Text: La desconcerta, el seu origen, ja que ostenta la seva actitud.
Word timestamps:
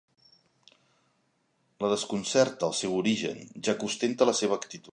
La 1.85 1.91
desconcerta, 1.91 2.69
el 2.73 2.77
seu 2.79 2.95
origen, 3.03 3.45
ja 3.69 3.77
que 3.83 3.89
ostenta 3.93 4.29
la 4.31 4.35
seva 4.41 4.59
actitud. 4.63 4.89